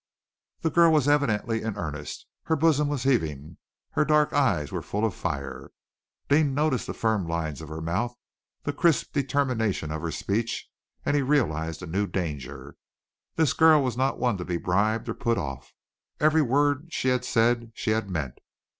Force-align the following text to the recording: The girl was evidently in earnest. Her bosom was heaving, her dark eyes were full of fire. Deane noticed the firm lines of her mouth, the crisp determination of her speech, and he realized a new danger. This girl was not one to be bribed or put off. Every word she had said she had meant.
The 0.61 0.71
girl 0.71 0.91
was 0.91 1.07
evidently 1.07 1.61
in 1.61 1.77
earnest. 1.77 2.25
Her 2.45 2.55
bosom 2.55 2.87
was 2.87 3.03
heaving, 3.03 3.57
her 3.91 4.03
dark 4.03 4.33
eyes 4.33 4.71
were 4.71 4.81
full 4.81 5.05
of 5.05 5.13
fire. 5.13 5.69
Deane 6.27 6.55
noticed 6.55 6.87
the 6.87 6.95
firm 6.95 7.27
lines 7.27 7.61
of 7.61 7.69
her 7.69 7.81
mouth, 7.81 8.15
the 8.63 8.73
crisp 8.73 9.13
determination 9.13 9.91
of 9.91 10.01
her 10.01 10.09
speech, 10.09 10.67
and 11.05 11.15
he 11.15 11.21
realized 11.21 11.83
a 11.83 11.85
new 11.85 12.07
danger. 12.07 12.77
This 13.35 13.53
girl 13.53 13.83
was 13.83 13.95
not 13.95 14.17
one 14.17 14.37
to 14.37 14.43
be 14.43 14.57
bribed 14.57 15.07
or 15.07 15.13
put 15.13 15.37
off. 15.37 15.71
Every 16.19 16.41
word 16.41 16.87
she 16.89 17.09
had 17.09 17.23
said 17.23 17.71
she 17.75 17.91
had 17.91 18.09
meant. 18.09 18.39